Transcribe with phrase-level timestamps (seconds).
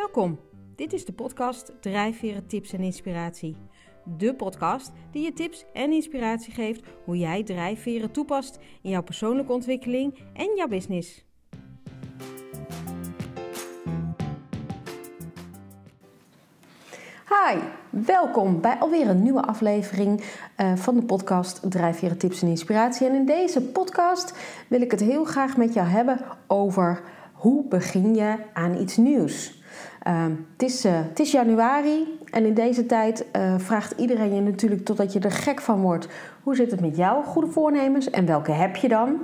[0.00, 0.38] Welkom.
[0.76, 3.56] Dit is de podcast Drijfveren Tips en Inspiratie.
[4.04, 9.52] De podcast die je tips en inspiratie geeft hoe jij drijfveren toepast in jouw persoonlijke
[9.52, 11.24] ontwikkeling en jouw business.
[17.28, 17.58] Hi,
[17.90, 23.06] welkom bij alweer een nieuwe aflevering uh, van de podcast Drijfveren Tips en Inspiratie.
[23.06, 28.14] En in deze podcast wil ik het heel graag met jou hebben over hoe begin
[28.14, 29.58] je aan iets nieuws.
[30.06, 34.40] Uh, het, is, uh, het is januari en in deze tijd uh, vraagt iedereen je
[34.40, 36.08] natuurlijk totdat je er gek van wordt.
[36.42, 39.20] Hoe zit het met jouw goede voornemens en welke heb je dan?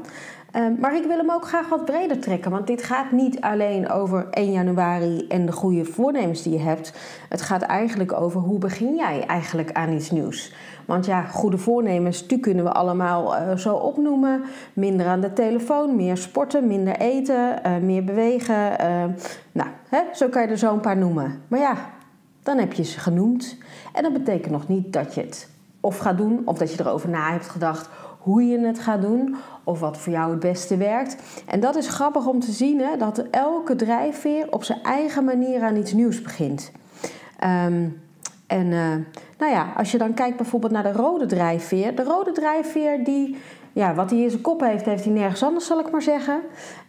[0.56, 3.90] Ehm, maar ik wil hem ook graag wat breder trekken, want dit gaat niet alleen
[3.90, 6.92] over 1 januari en de goede voornemens die je hebt.
[7.28, 10.54] Het gaat eigenlijk over hoe begin jij eigenlijk aan iets nieuws.
[10.84, 14.42] Want ja, goede voornemens, die kunnen we allemaal uh, zo opnoemen.
[14.72, 18.70] Minder aan de telefoon, meer sporten, minder eten, uh, meer bewegen.
[18.70, 19.04] Uh,
[19.52, 21.42] nou, hè, zo kan je er zo een paar noemen.
[21.48, 21.76] Maar ja,
[22.42, 23.56] dan heb je ze genoemd.
[23.92, 25.48] En dat betekent nog niet dat je het
[25.80, 27.88] of gaat doen, of dat je erover na hebt gedacht
[28.26, 31.16] hoe je het gaat doen of wat voor jou het beste werkt.
[31.46, 35.62] En dat is grappig om te zien, hè, dat elke drijfveer op zijn eigen manier
[35.62, 36.72] aan iets nieuws begint.
[37.44, 38.02] Um,
[38.46, 38.94] en uh,
[39.38, 41.94] nou ja, als je dan kijkt bijvoorbeeld naar de rode drijfveer.
[41.94, 43.36] De rode drijfveer, die,
[43.72, 46.40] ja, wat hij in zijn kop heeft, heeft hij nergens anders, zal ik maar zeggen.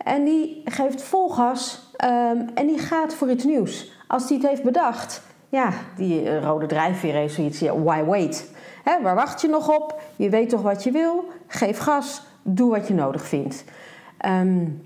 [0.03, 3.91] En die geeft vol gas um, en die gaat voor iets nieuws.
[4.07, 8.55] Als hij het heeft bedacht, ja, die rode drijfveer heeft zoiets, ja, why wait?
[9.01, 10.01] Waar wacht je nog op?
[10.15, 11.25] Je weet toch wat je wil?
[11.47, 13.63] Geef gas, doe wat je nodig vindt.
[14.25, 14.81] Um,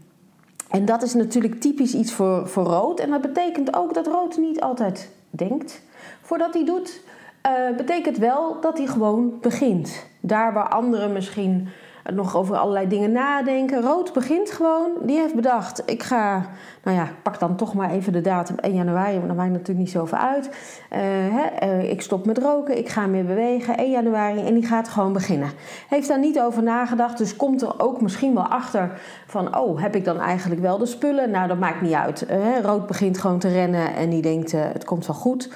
[0.69, 2.99] en dat is natuurlijk typisch iets voor, voor rood.
[2.99, 5.81] En dat betekent ook dat rood niet altijd denkt.
[6.22, 7.02] Voordat hij doet,
[7.47, 10.05] uh, betekent wel dat hij gewoon begint.
[10.19, 11.69] Daar waar anderen misschien
[12.13, 13.81] nog over allerlei dingen nadenken.
[13.81, 14.91] Rood begint gewoon.
[15.02, 16.45] Die heeft bedacht, ik ga,
[16.83, 19.80] nou ja, pak dan toch maar even de datum 1 januari, maar dat maakt natuurlijk
[19.80, 20.47] niet zoveel uit.
[20.47, 20.99] Uh,
[21.35, 24.88] hè, uh, ik stop met roken, ik ga meer bewegen, 1 januari en die gaat
[24.88, 25.50] gewoon beginnen.
[25.89, 29.95] Heeft daar niet over nagedacht, dus komt er ook misschien wel achter van, oh, heb
[29.95, 31.31] ik dan eigenlijk wel de spullen?
[31.31, 32.25] Nou, dat maakt niet uit.
[32.31, 35.50] Uh, rood begint gewoon te rennen en die denkt, het komt wel goed.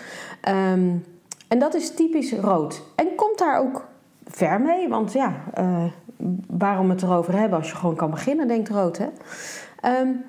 [0.71, 1.03] Um,
[1.47, 2.81] en dat is typisch rood.
[2.95, 3.84] En komt daar ook
[4.35, 5.33] ver mee, want ja,
[6.47, 8.97] waarom het erover hebben als je gewoon kan beginnen, denkt rood.
[8.97, 9.07] Hè?
[10.01, 10.25] Um,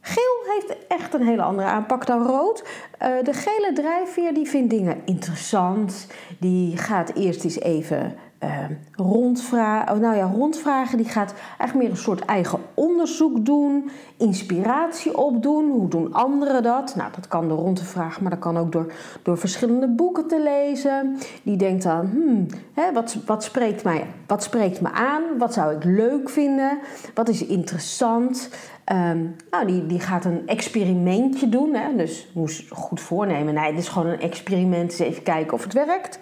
[0.00, 2.64] geel heeft echt een hele andere aanpak dan rood.
[3.02, 6.06] Uh, de gele drijfveer die vindt dingen interessant.
[6.40, 10.96] Die gaat eerst eens even uh, rondvragen, oh, nou ja, rondvragen.
[10.96, 15.70] Die gaat eigenlijk meer een soort eigen onderzoek doen, inspiratie opdoen.
[15.70, 16.94] Hoe doen anderen dat?
[16.96, 20.26] Nou, dat kan door rond te vragen, maar dat kan ook door, door verschillende boeken
[20.26, 21.18] te lezen.
[21.42, 25.22] Die denkt dan, hmm, hè, wat, wat, spreekt mij, wat spreekt me aan?
[25.38, 26.78] Wat zou ik leuk vinden?
[27.14, 28.48] Wat is interessant?
[28.92, 31.74] Um, nou, die, die gaat een experimentje doen.
[31.74, 31.96] Hè?
[31.96, 33.54] Dus moest goed voornemen.
[33.54, 34.90] Nee, dit is gewoon een experiment.
[34.90, 36.18] Eens even kijken of het werkt.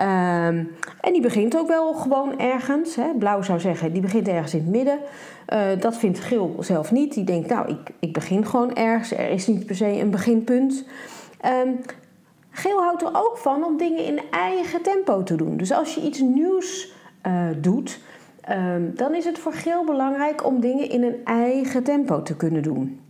[0.00, 0.70] Um,
[1.00, 2.96] en die begint ook wel gewoon ergens.
[2.96, 3.14] Hè.
[3.18, 4.98] Blauw zou zeggen, die begint ergens in het midden.
[5.52, 7.14] Uh, dat vindt Geel zelf niet.
[7.14, 9.12] Die denkt, nou, ik, ik begin gewoon ergens.
[9.12, 10.84] Er is niet per se een beginpunt.
[11.64, 11.78] Um,
[12.50, 15.56] Geel houdt er ook van om dingen in eigen tempo te doen.
[15.56, 16.92] Dus als je iets nieuws
[17.26, 18.00] uh, doet,
[18.50, 22.62] um, dan is het voor Geel belangrijk om dingen in een eigen tempo te kunnen
[22.62, 23.00] doen.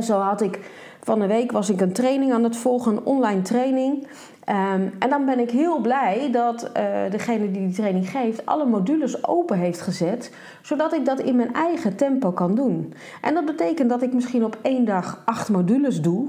[0.00, 0.60] Zo had ik
[1.04, 4.06] van de week was ik een training aan het volgen, een online training.
[4.48, 8.66] Um, en dan ben ik heel blij dat uh, degene die die training geeft alle
[8.66, 10.32] modules open heeft gezet,
[10.62, 12.94] zodat ik dat in mijn eigen tempo kan doen.
[13.20, 16.28] En dat betekent dat ik misschien op één dag acht modules doe,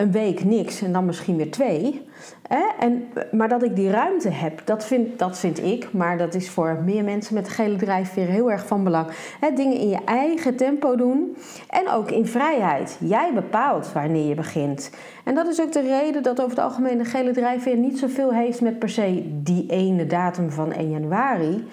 [0.00, 2.02] een week niks en dan misschien weer twee.
[2.48, 2.62] Hè?
[2.78, 6.50] En, maar dat ik die ruimte heb, dat vind, dat vind ik, maar dat is
[6.50, 9.06] voor meer mensen met gele drijfveer heel erg van belang.
[9.40, 9.52] Hè?
[9.52, 11.36] Dingen in je eigen tempo doen
[11.68, 12.96] en ook in vrijheid.
[13.00, 14.90] Jij bepaalt wanneer je begint.
[15.24, 18.32] En dat is ook de reden dat over het algemeen de gele drijfveer niet zoveel
[18.32, 21.64] heeft met per se die ene datum van 1 januari.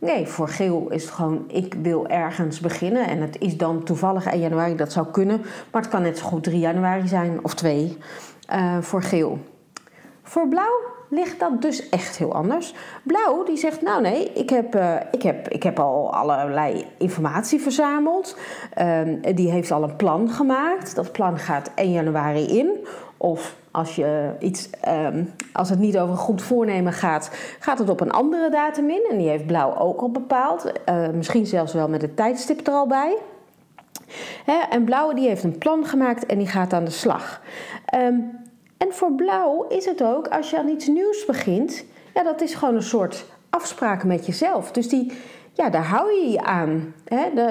[0.00, 3.06] Nee, voor geel is het gewoon, ik wil ergens beginnen.
[3.06, 5.40] En het is dan toevallig 1 januari, dat zou kunnen.
[5.72, 7.98] Maar het kan net zo goed 3 januari zijn of 2
[8.52, 9.38] uh, voor geel.
[10.22, 12.74] Voor blauw ligt dat dus echt heel anders.
[13.02, 17.60] Blauw die zegt, nou nee, ik heb, uh, ik heb, ik heb al allerlei informatie
[17.60, 18.36] verzameld.
[18.78, 20.94] Uh, die heeft al een plan gemaakt.
[20.94, 22.86] Dat plan gaat 1 januari in.
[23.22, 27.88] Of als, je iets, um, als het niet over een goed voornemen gaat, gaat het
[27.88, 29.06] op een andere datum in.
[29.10, 30.72] En die heeft Blauw ook al bepaald.
[30.88, 33.16] Uh, misschien zelfs wel met het tijdstip er al bij.
[34.44, 37.40] Hè, en Blauw die heeft een plan gemaakt en die gaat aan de slag.
[37.94, 38.38] Um,
[38.76, 41.84] en voor Blauw is het ook, als je aan iets nieuws begint,
[42.14, 44.72] ja, dat is gewoon een soort afspraak met jezelf.
[44.72, 45.12] Dus die,
[45.60, 46.94] ja, daar hou je je aan.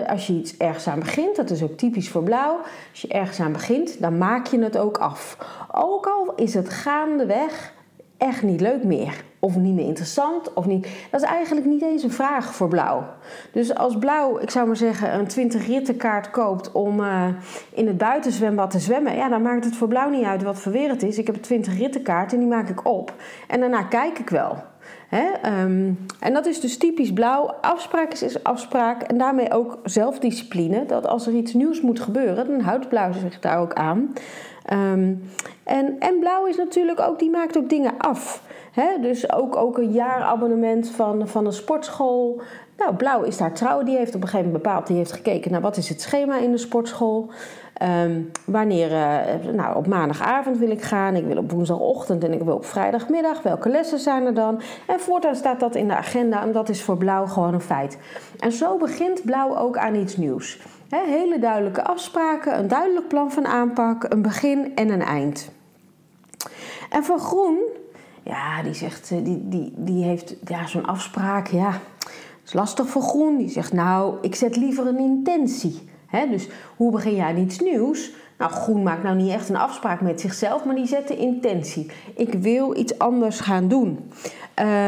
[0.08, 2.60] als je iets ergens aan begint, dat is ook typisch voor blauw.
[2.92, 5.38] Als je ergens aan begint, dan maak je het ook af.
[5.72, 7.74] Ook al is het gaandeweg
[8.18, 9.24] echt niet leuk meer.
[9.40, 10.54] Of niet meer interessant.
[10.54, 10.88] Of niet.
[11.12, 13.04] Dat is eigenlijk niet eens een vraag voor blauw.
[13.52, 17.28] Dus als blauw, ik zou maar zeggen, een 20 rittenkaart koopt om uh,
[17.74, 19.16] in het buitenzwembad te zwemmen.
[19.16, 21.18] Ja, dan maakt het voor blauw niet uit wat voor weer het is.
[21.18, 23.14] Ik heb een 20 rittenkaart en die maak ik op.
[23.48, 24.58] En daarna kijk ik wel.
[25.46, 27.46] Um, en dat is dus typisch blauw.
[27.62, 30.86] Afspraak is, afspraak en daarmee ook zelfdiscipline.
[30.86, 34.14] Dat als er iets nieuws moet gebeuren, dan houdt blauw zich daar ook aan.
[34.74, 35.24] Um,
[35.64, 38.44] en, en blauw is natuurlijk ook, die maakt ook dingen af.
[39.02, 42.42] Dus ook, ook een jaarabonnement van, van een sportschool.
[42.78, 43.84] Nou, Blauw is daar trouw.
[43.84, 44.88] Die heeft op een gegeven moment bepaald.
[44.88, 47.30] Die heeft gekeken naar wat is het schema in de sportschool.
[48.06, 51.16] Um, wanneer, uh, nou, op maandagavond wil ik gaan.
[51.16, 53.42] Ik wil op woensdagochtend en ik wil op vrijdagmiddag.
[53.42, 54.62] Welke lessen zijn er dan?
[54.88, 56.42] En voortaan staat dat in de agenda.
[56.42, 57.98] En dat is voor Blauw gewoon een feit.
[58.40, 60.60] En zo begint Blauw ook aan iets nieuws.
[60.90, 65.52] hele duidelijke afspraken, een duidelijk plan van aanpak, een begin en een eind.
[66.90, 67.58] En voor Groen,
[68.30, 71.80] ja, die zegt, eh, die, die, die heeft ja, zo'n afspraak, ja,
[72.46, 73.38] is lastig voor Groen.
[73.38, 75.90] Die zegt, nou, ik zet liever een intentie.
[76.30, 78.12] dus hoe begin jij iets nieuws?
[78.38, 81.92] Nou, Groen maakt nou niet echt een afspraak met zichzelf, maar die zet de intentie.
[82.16, 84.12] Ik wil iets anders gaan doen.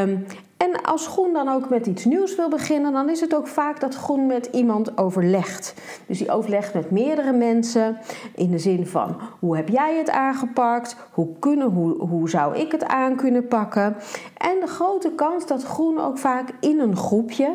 [0.02, 0.26] Um,
[0.62, 3.80] en als Groen dan ook met iets nieuws wil beginnen, dan is het ook vaak
[3.80, 5.74] dat Groen met iemand overlegt.
[6.08, 7.98] Dus die overlegt met meerdere mensen
[8.36, 10.96] in de zin van hoe heb jij het aangepakt?
[11.12, 11.68] Hoe, kunnen,
[12.00, 13.96] hoe, zou ik het aan kunnen pakken?
[14.38, 17.50] En de grote kans dat Groen ook vaak in een groepje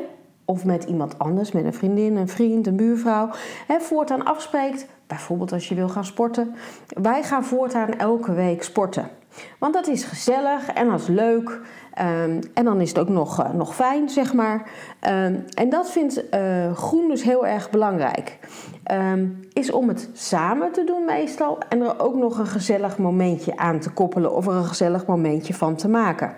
[0.45, 3.31] of met iemand anders, met een vriendin, een vriend, een buurvrouw,
[3.67, 4.87] hè, voortaan afspreekt.
[5.07, 6.55] Bijvoorbeeld als je wil gaan sporten.
[6.87, 9.11] Wij gaan voortaan elke week sporten.
[9.59, 11.61] Want dat is gezellig en dat is leuk.
[11.97, 14.71] Ehm, en dan is het ook nog, eh, nog fijn, zeg maar.
[15.01, 18.39] Ehm, en dat vindt uh, Groen dus heel erg belangrijk.
[18.85, 21.59] Ehm, is om het samen te doen meestal.
[21.69, 24.35] En er ook nog een gezellig momentje aan te koppelen.
[24.35, 26.35] Of er een gezellig momentje van te maken.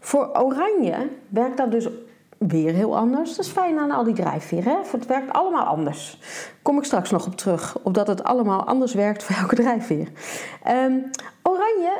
[0.00, 1.88] Voor Oranje werkt dat dus
[2.38, 3.36] weer heel anders.
[3.36, 4.78] Dat is fijn aan al die drijfveren.
[4.92, 6.18] Het werkt allemaal anders.
[6.62, 7.78] Kom ik straks nog op terug.
[7.82, 10.08] Omdat het allemaal anders werkt voor elke drijfveer.
[11.42, 11.92] oranje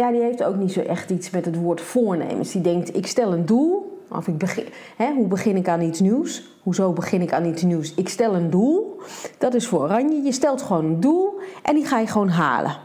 [0.00, 2.52] ja, die heeft ook niet zo echt iets met het woord voornemens.
[2.52, 3.98] Die denkt, ik stel een doel.
[4.08, 4.64] Of ik begin,
[4.96, 6.42] hè, hoe begin ik aan iets nieuws?
[6.62, 7.94] Hoezo begin ik aan iets nieuws?
[7.94, 9.00] Ik stel een doel.
[9.38, 10.22] Dat is voor oranje.
[10.22, 12.76] Je stelt gewoon een doel en die ga je gewoon halen.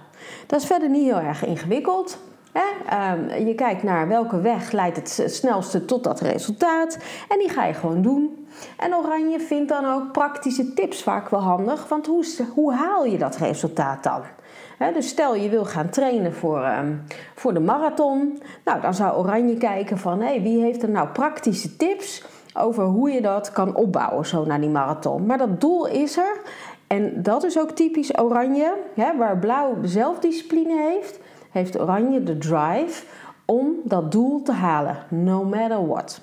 [0.46, 2.18] Dat is verder niet heel erg ingewikkeld.
[2.52, 2.96] Hè?
[2.96, 6.98] Ehm, je kijkt naar welke weg leidt het snelste tot dat resultaat.
[7.30, 8.48] En die ga je gewoon doen.
[8.78, 11.88] En Oranje vindt dan ook praktische tips vaak wel handig.
[11.88, 14.22] Want hoe, hoe haal je dat resultaat dan?
[14.94, 16.94] Dus stel je wil gaan trainen voor, ehm,
[17.36, 18.42] voor de marathon.
[18.66, 22.24] Nou, dan zou Oranje kijken van hey, wie heeft er nou praktische tips
[22.54, 25.25] over hoe je dat kan opbouwen zo naar die marathon.
[25.25, 26.42] Maar dat doel is er.
[26.88, 28.74] En dat is ook typisch Oranje.
[29.18, 31.19] waar Blauw zelfdiscipline heeft,
[31.51, 33.04] heeft Oranje de drive
[33.45, 34.98] om dat doel te halen.
[35.10, 36.21] No matter what.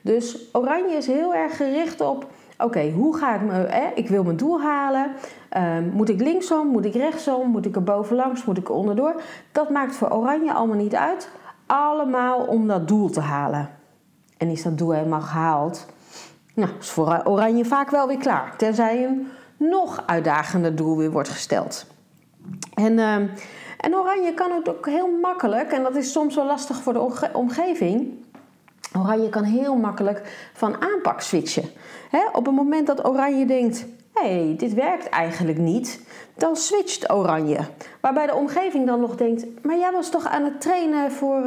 [0.00, 2.26] Dus Oranje is heel erg gericht op
[2.64, 5.12] oké, hoe ga ik me, ik wil mijn doel halen.
[5.48, 9.20] Ehm, moet ik linksom, moet ik rechtsom, moet ik er bovenlangs, moet ik er onderdoor?
[9.52, 11.28] Dat maakt voor Oranje allemaal niet uit.
[11.66, 13.68] Allemaal om dat doel te halen.
[14.38, 15.86] En is dat doel helemaal gehaald?
[16.54, 18.56] Nou, is voor Oranje vaak wel weer klaar.
[18.56, 21.86] Tenzij een nog uitdagender doel weer wordt gesteld.
[22.74, 23.26] En, ehm,
[23.78, 27.30] en Oranje kan het ook heel makkelijk, en dat is soms wel lastig voor de
[27.32, 28.24] omgeving.
[28.98, 31.64] Oranje kan heel makkelijk van aanpak switchen.
[32.32, 36.00] op het moment dat Oranje denkt: hey, dit werkt eigenlijk niet,
[36.34, 37.58] dan switcht Oranje.
[38.00, 41.44] Waarbij de omgeving dan nog denkt: maar jij was toch aan het trainen voor, uh,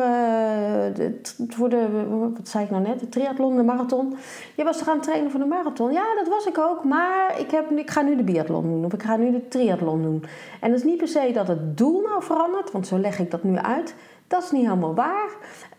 [0.94, 1.88] de, voor de,
[2.34, 4.16] wat zei ik nou net, de triathlon, de marathon.
[4.56, 5.92] Je was toch aan het trainen voor de marathon?
[5.92, 8.94] Ja, dat was ik ook, maar ik, heb, ik ga nu de biathlon doen of
[8.94, 10.24] ik ga nu de triathlon doen.
[10.62, 13.32] En dat is niet per se dat het doel nou verandert, want zo leg ik
[13.32, 13.96] dat nu uit.
[14.28, 15.30] Dat is niet helemaal waar,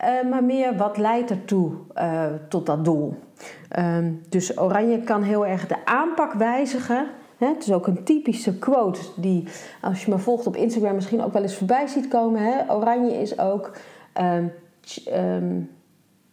[0.03, 3.19] uh, maar meer wat leidt ertoe uh, tot dat doel.
[3.77, 3.97] Uh,
[4.29, 7.07] dus Oranje kan heel erg de aanpak wijzigen.
[7.37, 9.47] Het is ook een typische quote die,
[9.81, 12.65] als je me volgt op Instagram, misschien ook wel eens voorbij ziet komen.
[12.69, 13.71] Oranje is ook.
[14.21, 14.53] Um,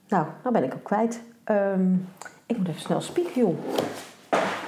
[0.09, 1.21] nou, nou ben ik ook kwijt.
[2.47, 3.57] ik moet even snel spieken, joh.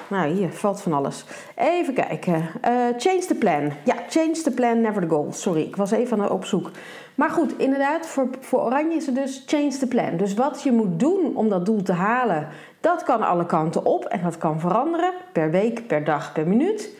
[0.08, 1.24] Nou, hier valt van alles.
[1.54, 2.34] Even kijken.
[2.34, 3.72] Uh, change the plan.
[3.84, 5.32] Ja, change the plan, never the goal.
[5.32, 6.70] Sorry, ik was even op zoek.
[7.14, 10.16] Maar goed, inderdaad, voor, voor Oranje is het dus change the plan.
[10.16, 12.48] Dus wat je moet doen om dat doel te halen,
[12.80, 16.90] dat kan alle kanten op en dat kan veranderen per week, per dag, per minuut.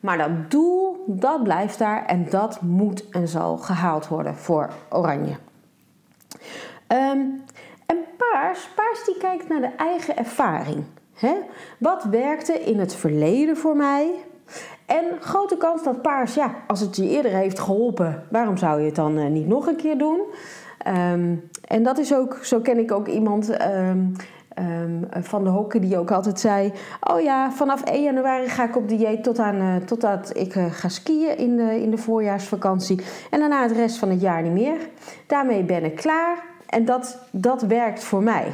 [0.00, 5.36] Maar dat doel, dat blijft daar en dat moet en zal gehaald worden voor Oranje.
[6.88, 7.44] Um,
[7.86, 10.84] En paars, paars die kijkt naar de eigen ervaring.
[11.78, 14.10] Wat werkte in het verleden voor mij?
[14.86, 18.86] En grote kans dat paars, ja, als het je eerder heeft geholpen, waarom zou je
[18.86, 20.20] het dan uh, niet nog een keer doen?
[20.86, 24.12] Um, en dat is ook, zo ken ik ook iemand um,
[24.58, 28.76] um, van de hokken die ook altijd zei: Oh ja, vanaf 1 januari ga ik
[28.76, 33.00] op dieet tot aan, uh, totdat ik uh, ga skiën in de, in de voorjaarsvakantie.
[33.30, 34.88] En daarna het rest van het jaar niet meer.
[35.26, 38.52] Daarmee ben ik klaar en dat, dat werkt voor mij.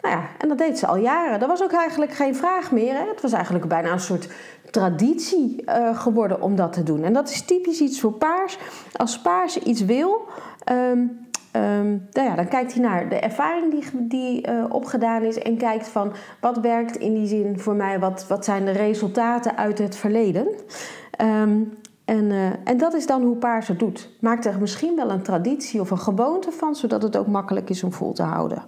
[0.00, 1.40] Nou ja, en dat deed ze al jaren.
[1.40, 2.94] Dat was ook eigenlijk geen vraag meer.
[2.94, 3.08] Hè?
[3.08, 4.28] Het was eigenlijk bijna een soort
[4.70, 7.02] traditie uh, geworden om dat te doen.
[7.02, 8.58] En dat is typisch iets voor paars.
[8.96, 10.28] Als paars iets wil,
[10.70, 15.38] um, um, nou ja, dan kijkt hij naar de ervaring die, die uh, opgedaan is
[15.38, 19.56] en kijkt van wat werkt in die zin voor mij, wat, wat zijn de resultaten
[19.56, 20.48] uit het verleden.
[21.20, 21.78] Um,
[22.10, 24.08] en, uh, en dat is dan hoe paars het doet.
[24.20, 27.82] Maakt er misschien wel een traditie of een gewoonte van, zodat het ook makkelijk is
[27.82, 28.62] om vol te houden.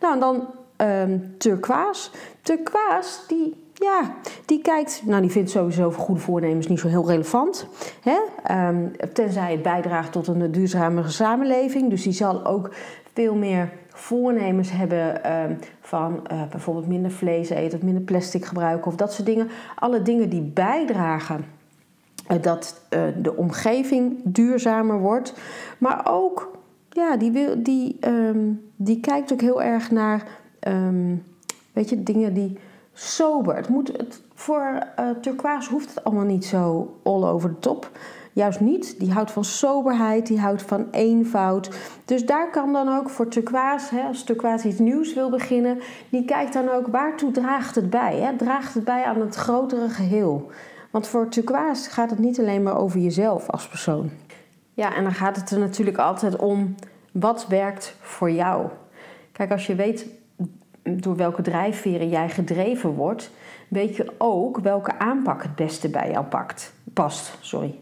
[0.00, 0.46] Nou, en dan
[0.88, 2.10] um, turquoise.
[2.42, 7.06] Turquoise, die, ja, die kijkt, nou die vindt sowieso voor goede voornemens niet zo heel
[7.06, 7.66] relevant.
[8.02, 8.18] Hè?
[8.68, 11.90] Um, tenzij het bijdraagt tot een duurzamere samenleving.
[11.90, 12.70] Dus die zal ook
[13.14, 18.86] veel meer voornemens hebben um, van uh, bijvoorbeeld minder vlees eten of minder plastic gebruiken
[18.86, 19.48] of dat soort dingen.
[19.74, 21.55] Alle dingen die bijdragen
[22.40, 25.34] dat uh, de omgeving duurzamer wordt.
[25.78, 26.50] Maar ook,
[26.90, 30.26] ja, die, wil, die, um, die kijkt ook heel erg naar
[30.68, 31.22] um,
[31.72, 32.58] weet je, dingen die
[32.92, 33.56] sober.
[33.56, 37.90] Het moet, het, voor uh, turquoise hoeft het allemaal niet zo all over the top.
[38.32, 38.98] Juist niet.
[38.98, 41.70] Die houdt van soberheid, die houdt van eenvoud.
[42.04, 45.78] Dus daar kan dan ook voor turquoise, hè, als turquoise iets nieuws wil beginnen,
[46.08, 48.16] die kijkt dan ook waartoe draagt het bij.
[48.16, 48.36] Hè?
[48.36, 50.50] Draagt het bij aan het grotere geheel?
[50.96, 54.10] Want voor turquoise gaat het niet alleen maar over jezelf als persoon.
[54.74, 56.74] Ja, en dan gaat het er natuurlijk altijd om
[57.12, 58.66] wat werkt voor jou.
[59.32, 60.06] Kijk, als je weet
[60.82, 63.30] door welke drijfveren jij gedreven wordt,
[63.68, 67.38] weet je ook welke aanpak het beste bij jou pakt, past.
[67.40, 67.78] Sorry.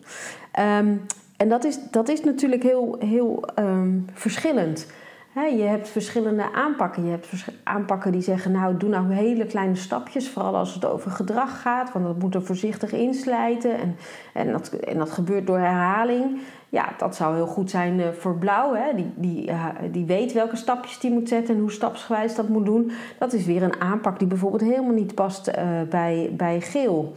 [0.61, 1.07] Um,
[1.37, 4.87] en dat is, dat is natuurlijk heel, heel um, verschillend.
[5.35, 7.05] Je hebt verschillende aanpakken.
[7.05, 7.29] Je hebt
[7.63, 11.93] aanpakken die zeggen, nou doe nou hele kleine stapjes, vooral als het over gedrag gaat,
[11.93, 13.97] want dat moet er voorzichtig inslijten en,
[14.33, 16.41] en, dat, en dat gebeurt door herhaling.
[16.69, 18.75] Ja, dat zou heel goed zijn uh, voor blauw.
[18.75, 18.95] Hè?
[18.95, 22.65] Die, die, uh, die weet welke stapjes die moet zetten en hoe stapsgewijs dat moet
[22.65, 22.91] doen.
[23.19, 25.55] Dat is weer een aanpak die bijvoorbeeld helemaal niet past uh,
[25.91, 27.13] bij, bij geel.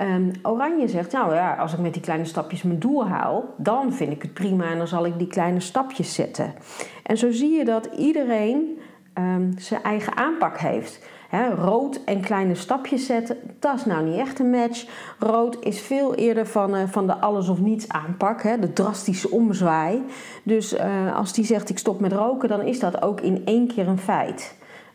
[0.00, 3.92] Um, oranje zegt, nou ja, als ik met die kleine stapjes mijn doel haal, dan
[3.92, 6.54] vind ik het prima en dan zal ik die kleine stapjes zetten.
[7.02, 8.78] En zo zie je dat iedereen
[9.18, 11.06] um, zijn eigen aanpak heeft.
[11.28, 14.86] He, rood en kleine stapjes zetten, dat is nou niet echt een match.
[15.18, 20.02] Rood is veel eerder van, uh, van de alles of niets aanpak, de drastische omzwaai.
[20.42, 23.66] Dus uh, als die zegt ik stop met roken, dan is dat ook in één
[23.66, 24.54] keer een feit.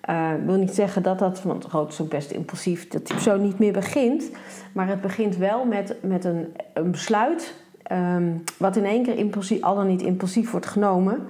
[0.10, 3.42] Uh, wil niet zeggen dat dat, want rood is ook best impulsief, dat die persoon
[3.42, 4.30] niet meer begint.
[4.72, 7.54] Maar het begint wel met, met een, een besluit,
[7.92, 11.28] um, wat in één keer impulsief, al dan niet impulsief wordt genomen.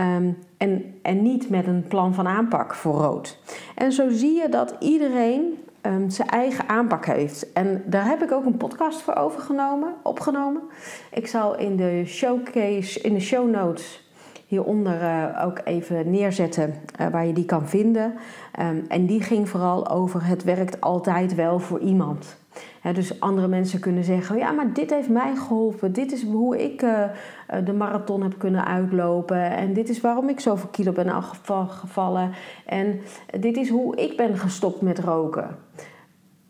[0.00, 3.38] Um, en, en niet met een plan van aanpak voor rood.
[3.74, 7.52] En zo zie je dat iedereen um, zijn eigen aanpak heeft.
[7.52, 10.62] En daar heb ik ook een podcast voor overgenomen, opgenomen.
[11.12, 14.05] Ik zal in de showcase, in de show notes
[14.46, 18.14] hieronder uh, ook even neerzetten uh, waar je die kan vinden.
[18.60, 22.36] Um, en die ging vooral over het werkt altijd wel voor iemand.
[22.92, 25.92] Dus andere mensen kunnen zeggen: ja, maar dit heeft mij geholpen.
[25.92, 27.02] Dit is hoe ik uh,
[27.64, 29.50] de marathon heb kunnen uitlopen.
[29.50, 32.32] En dit is waarom ik zoveel kilo ben afgevallen.
[32.66, 33.00] En
[33.40, 35.56] dit is hoe ik ben gestopt met roken.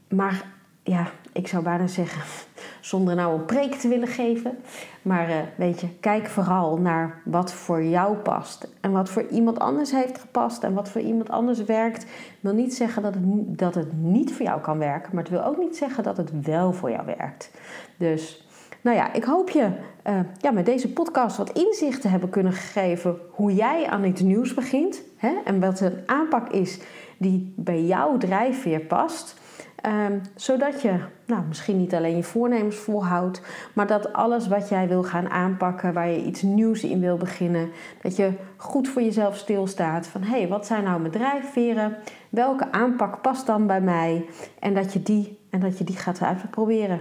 [0.08, 0.44] Maar
[0.82, 2.45] ja, ik zou bijna zeggen,
[2.86, 4.58] zonder nou een preek te willen geven.
[5.02, 8.68] Maar uh, weet je, kijk vooral naar wat voor jou past.
[8.80, 12.06] En wat voor iemand anders heeft gepast en wat voor iemand anders werkt.
[12.40, 13.24] Wil niet zeggen dat het,
[13.58, 16.30] dat het niet voor jou kan werken, maar het wil ook niet zeggen dat het
[16.42, 17.50] wel voor jou werkt.
[17.96, 18.48] Dus,
[18.80, 19.68] nou ja, ik hoop je
[20.06, 24.54] uh, ja, met deze podcast wat inzichten hebben kunnen geven hoe jij aan iets nieuws
[24.54, 25.02] begint.
[25.16, 26.80] Hè, en wat een aanpak is
[27.16, 29.44] die bij jouw drijfveer past.
[29.84, 33.40] Um, zodat je nou, misschien niet alleen je voornemens volhoudt,
[33.72, 37.70] maar dat alles wat jij wil gaan aanpakken, waar je iets nieuws in wil beginnen,
[38.02, 41.96] dat je goed voor jezelf stilstaat van hé, hey, wat zijn nou mijn drijfveren?
[42.28, 44.24] Welke aanpak past dan bij mij?
[44.58, 47.00] En dat je die, en dat je die gaat uitproberen.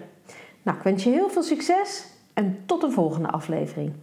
[0.64, 3.94] Nou, ik wens je heel veel succes en tot een volgende aflevering.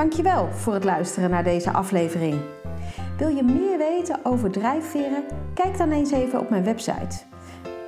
[0.00, 2.40] Dankjewel voor het luisteren naar deze aflevering.
[3.16, 5.24] Wil je meer weten over drijfveren?
[5.54, 7.18] Kijk dan eens even op mijn website